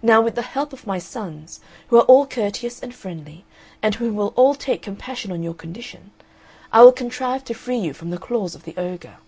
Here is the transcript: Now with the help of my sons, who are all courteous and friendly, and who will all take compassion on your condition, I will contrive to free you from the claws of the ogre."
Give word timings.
Now 0.00 0.22
with 0.22 0.36
the 0.36 0.40
help 0.56 0.72
of 0.72 0.86
my 0.86 0.98
sons, 0.98 1.60
who 1.88 1.98
are 1.98 2.04
all 2.04 2.26
courteous 2.26 2.80
and 2.82 2.94
friendly, 2.94 3.44
and 3.82 3.94
who 3.94 4.14
will 4.14 4.32
all 4.34 4.54
take 4.54 4.80
compassion 4.80 5.30
on 5.32 5.42
your 5.42 5.52
condition, 5.52 6.12
I 6.72 6.80
will 6.80 6.92
contrive 6.92 7.44
to 7.44 7.52
free 7.52 7.76
you 7.76 7.92
from 7.92 8.08
the 8.08 8.16
claws 8.16 8.54
of 8.54 8.62
the 8.64 8.74
ogre." 8.78 9.18